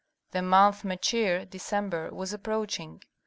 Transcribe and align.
The 0.31 0.41
month 0.41 0.81
Mechir 0.83 1.47
(December) 1.47 2.09
was 2.11 2.33
approaching. 2.33 3.03